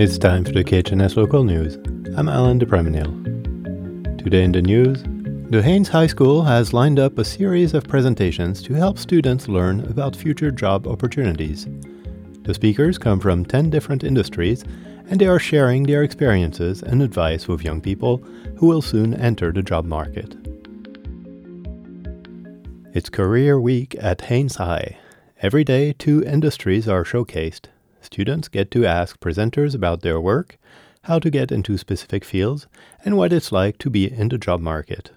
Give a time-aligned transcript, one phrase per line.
[0.00, 1.74] It's time for the KHNS local news.
[2.16, 4.16] I'm Alan DePreminil.
[4.16, 5.02] Today in the news,
[5.50, 9.80] the Haines High School has lined up a series of presentations to help students learn
[9.80, 11.68] about future job opportunities.
[12.44, 14.64] The speakers come from 10 different industries
[15.10, 18.24] and they are sharing their experiences and advice with young people
[18.56, 20.34] who will soon enter the job market.
[22.94, 24.96] It's Career Week at Haines High.
[25.42, 27.66] Every day, two industries are showcased.
[28.00, 30.58] Students get to ask presenters about their work,
[31.02, 32.66] how to get into specific fields,
[33.04, 35.10] and what it's like to be in the job market.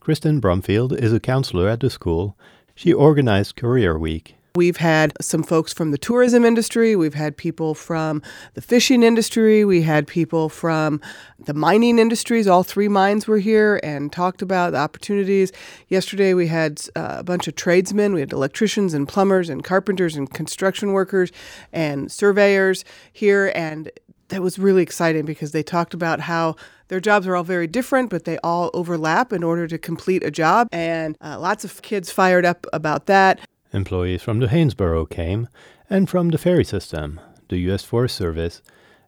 [0.00, 2.36] Kristen Brumfield is a counselor at the school.
[2.74, 6.96] She organized Career Week We've had some folks from the tourism industry.
[6.96, 8.20] We've had people from
[8.54, 9.64] the fishing industry.
[9.64, 11.00] We had people from
[11.38, 12.48] the mining industries.
[12.48, 15.52] All three mines were here and talked about the opportunities.
[15.88, 18.12] Yesterday, we had uh, a bunch of tradesmen.
[18.12, 21.30] We had electricians and plumbers and carpenters and construction workers
[21.72, 23.52] and surveyors here.
[23.54, 23.90] And
[24.30, 26.56] that was really exciting because they talked about how
[26.88, 30.30] their jobs are all very different, but they all overlap in order to complete a
[30.30, 30.66] job.
[30.72, 33.40] And uh, lots of kids fired up about that.
[33.72, 35.48] Employees from the Haines Borough came,
[35.88, 37.84] and from the ferry system, the U.S.
[37.84, 38.62] Forest Service,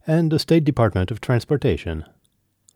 [0.06, 2.04] and the State Department of Transportation.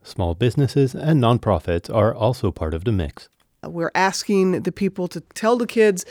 [0.03, 3.28] Small businesses and nonprofits are also part of the mix.
[3.65, 6.05] We're asking the people to tell the kids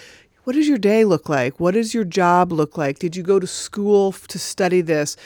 [0.46, 1.60] what does your day look like?
[1.60, 3.00] What does your job look like?
[3.00, 5.18] Did you go to school to study this?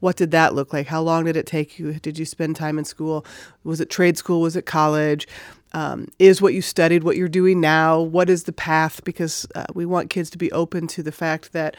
[0.00, 0.88] What did that look like?
[0.88, 1.94] How long did it take you?
[1.94, 3.24] Did you spend time in school?
[3.62, 4.40] Was it trade school?
[4.40, 5.28] Was it college?
[5.72, 9.66] um, is what you studied what you're doing now what is the path because uh,
[9.74, 11.76] we want kids to be open to the fact that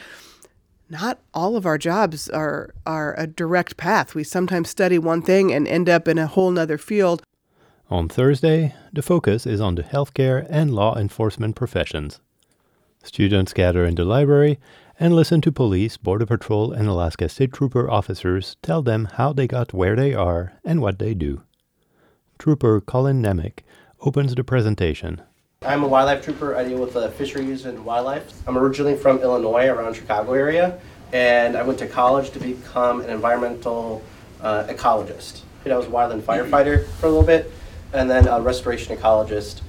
[0.90, 5.52] not all of our jobs are are a direct path we sometimes study one thing
[5.52, 7.24] and end up in a whole nother field
[7.90, 12.20] on thursday the focus is on the healthcare and law enforcement professions
[13.04, 14.60] students gather in the library
[15.02, 19.48] and listen to police border patrol and alaska state trooper officers tell them how they
[19.48, 21.42] got where they are and what they do
[22.38, 23.64] trooper colin nemick
[24.02, 25.22] opens the presentation.
[25.64, 26.56] I'm a wildlife trooper.
[26.56, 28.34] I deal with uh, fisheries and wildlife.
[28.48, 30.80] I'm originally from Illinois, around Chicago area,
[31.14, 34.02] and I went to college to become an environmental
[34.42, 35.42] uh, ecologist.
[35.66, 37.52] I was a wildland firefighter for a little bit,
[37.94, 39.62] and then a restoration ecologist.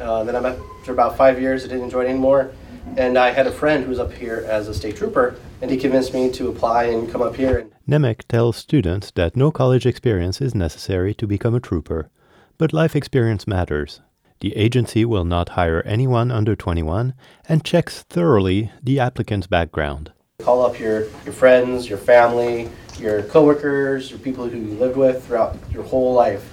[0.00, 2.50] Uh, then I, after about five years, I didn't enjoy it anymore,
[2.96, 5.76] and I had a friend who was up here as a state trooper, and he
[5.76, 7.66] convinced me to apply and come up here.
[7.88, 12.10] Nemec tells students that no college experience is necessary to become a trooper
[12.58, 14.00] but life experience matters.
[14.40, 17.14] The agency will not hire anyone under 21
[17.48, 20.12] and checks thoroughly the applicant's background.
[20.40, 22.68] Call up your, your friends, your family,
[22.98, 26.44] your coworkers, your people who you lived with throughout your whole life,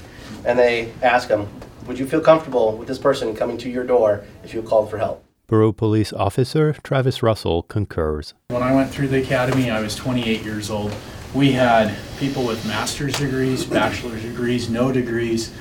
[0.46, 1.48] and they ask them,
[1.88, 4.98] Would you feel comfortable with this person coming to your door if you called for
[4.98, 5.25] help?
[5.48, 8.34] Borough Police Officer Travis Russell concurs.
[8.48, 10.96] When I went through the academy, I was 28 years old.
[11.34, 15.54] We had people with master's degrees, bachelor's degrees, no degrees,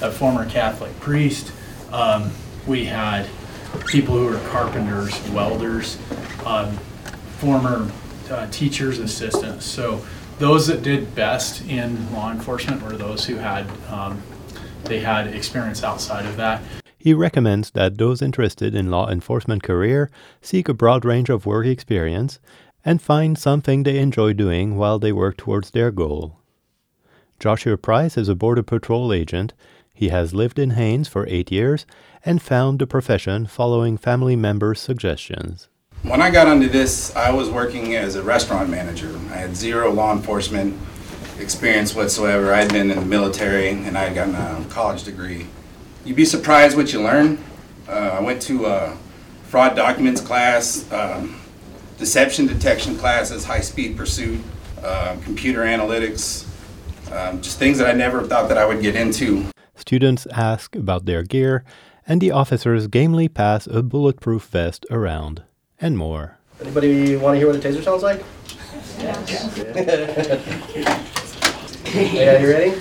[0.00, 1.52] a former Catholic priest.
[1.92, 2.30] Um,
[2.66, 3.28] we had
[3.86, 5.98] people who were carpenters, welders,
[6.44, 6.76] um,
[7.38, 7.90] former
[8.30, 9.66] uh, teachers, assistants.
[9.66, 10.04] So
[10.38, 14.22] those that did best in law enforcement were those who had um,
[14.84, 16.62] they had experience outside of that.
[17.00, 20.10] He recommends that those interested in law enforcement career
[20.42, 22.38] seek a broad range of work experience
[22.84, 26.36] and find something they enjoy doing while they work towards their goal.
[27.38, 29.54] Joshua Price is a Border Patrol agent
[29.94, 31.86] he has lived in Haines for eight years
[32.22, 35.68] and found the profession following family members' suggestions.
[36.02, 39.18] When I got into this, I was working as a restaurant manager.
[39.30, 40.78] I had zero law enforcement
[41.38, 42.52] experience whatsoever.
[42.52, 45.46] I had been in the military and I had gotten a college degree.
[46.04, 47.38] You'd be surprised what you learn.
[47.88, 48.96] Uh, I went to a
[49.44, 51.40] fraud documents class, um,
[51.98, 54.40] deception detection classes, high speed pursuit,
[54.82, 56.46] uh, computer analytics,
[57.12, 59.46] um, just things that I never thought that I would get into.
[59.74, 61.64] Students ask about their gear,
[62.06, 65.42] and the officers gamely pass a bulletproof vest around,
[65.80, 66.38] and more.
[66.60, 68.22] Anybody want to hear what a taser sounds like?
[69.00, 69.18] Yeah.
[71.94, 72.74] yeah, you ready?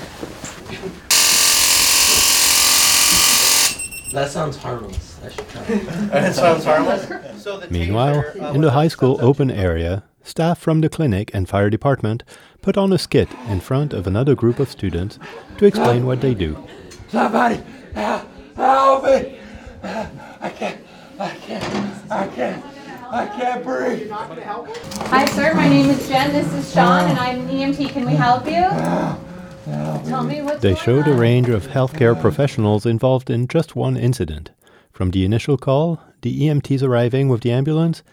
[4.20, 5.16] That sounds harmless.
[6.12, 7.08] that sounds harmless.
[7.42, 11.48] So Meanwhile, taser, uh, in the high school open area, staff from the clinic and
[11.48, 12.26] fire department
[12.62, 15.20] put on a skit in front of another group of students
[15.58, 16.62] to explain what they do.
[17.08, 17.62] Somebody
[17.94, 18.28] help,
[18.58, 19.40] help me.
[19.84, 20.82] I can't,
[21.18, 22.66] I can't, I can't,
[23.10, 24.12] I can't breathe.
[24.12, 25.54] Hi, sir.
[25.54, 26.34] My name is Jen.
[26.34, 27.90] This is Sean, and I'm an EMT.
[27.92, 29.29] Can we help you?
[30.08, 34.52] Tell me what's They showed a range of healthcare professionals involved in just one incident.
[34.92, 38.04] From the initial call, the EMTs arriving with the ambulance,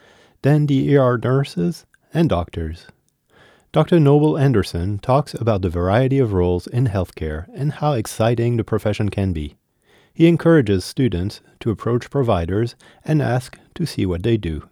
[0.43, 2.87] then the ER nurses and doctors.
[3.73, 3.99] Dr.
[3.99, 9.09] Noble Anderson talks about the variety of roles in healthcare and how exciting the profession
[9.09, 9.57] can be.
[10.15, 12.75] He encourages students to approach providers
[13.05, 14.69] and ask to see what they do.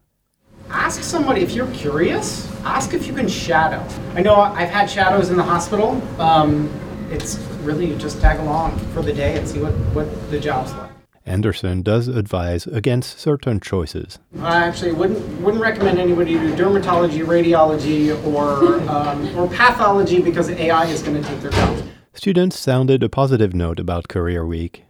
[0.75, 3.81] Ask somebody if you're curious, ask if you can shadow.
[4.15, 6.03] I know I've had shadows in the hospital.
[6.21, 6.69] Um,
[7.11, 10.73] it's really you just tag along for the day and see what, what the job's
[10.73, 10.91] like.
[11.25, 14.19] Anderson does advise against certain choices.
[14.41, 20.87] I actually wouldn't wouldn't recommend anybody do dermatology, radiology, or um, or pathology because AI
[20.87, 21.83] is going to take their jobs.
[22.15, 24.85] Students sounded a positive note about Career Week.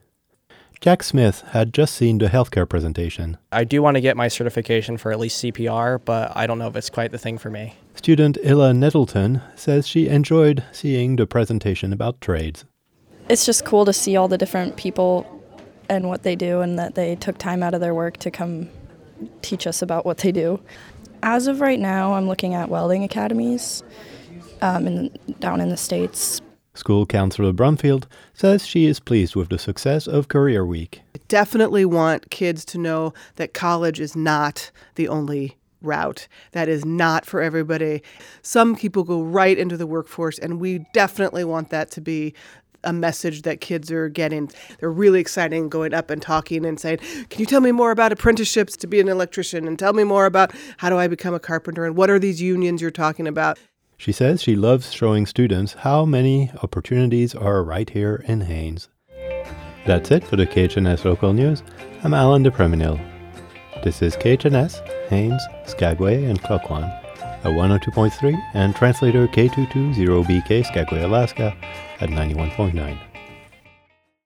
[0.80, 3.38] Jack Smith had just seen the healthcare presentation.
[3.52, 6.68] I do want to get my certification for at least CPR, but I don't know
[6.68, 7.74] if it's quite the thing for me.
[7.94, 12.64] Student Illa Nettleton says she enjoyed seeing the presentation about trades.
[13.28, 15.26] It's just cool to see all the different people
[15.88, 18.68] and what they do and that they took time out of their work to come
[19.42, 20.60] teach us about what they do.
[21.22, 23.82] As of right now, I'm looking at welding academies
[24.60, 26.42] um, in, down in the States.
[26.74, 31.02] School counselor Brumfield says she is pleased with the success of Career Week.
[31.14, 36.26] I definitely want kids to know that college is not the only route.
[36.52, 38.02] That is not for everybody.
[38.42, 42.34] Some people go right into the workforce, and we definitely want that to be
[42.82, 44.50] a message that kids are getting.
[44.78, 46.98] They're really excited going up and talking and saying,
[47.30, 49.66] Can you tell me more about apprenticeships to be an electrician?
[49.66, 51.84] And tell me more about how do I become a carpenter?
[51.86, 53.58] And what are these unions you're talking about?
[53.96, 58.88] She says she loves showing students how many opportunities are right here in Haines.
[59.86, 61.62] That's it for the KHNS local news.
[62.02, 63.00] I'm Alan DePreminil.
[63.82, 71.54] This is KHNS, Haines, Skagway, and Klukwan, at 102.3 and translator K220BK Skagway, Alaska
[72.00, 73.13] at 91.9.